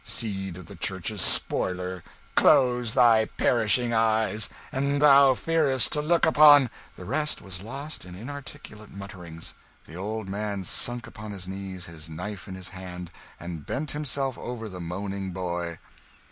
[0.03, 2.03] Seed of the Church's spoiler,
[2.33, 8.15] close thy perishing eyes, an' thou fearest to look upon" The rest was lost in
[8.15, 9.53] inarticulate mutterings.
[9.85, 14.39] The old man sank upon his knees, his knife in his hand, and bent himself
[14.39, 15.77] over the moaning boy.